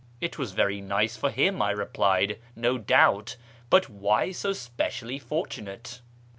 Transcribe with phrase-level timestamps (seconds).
[0.19, 3.37] "It was very nice for him," I replied," no doubt.
[3.69, 6.01] But why so specially fortunate